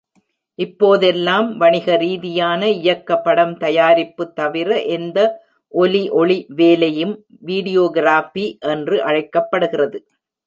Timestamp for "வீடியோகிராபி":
7.45-8.45